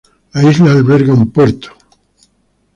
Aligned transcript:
La 0.33 0.49
isla 0.49 0.71
alberga 0.71 1.13
un 1.13 1.29
puerto. 1.29 1.75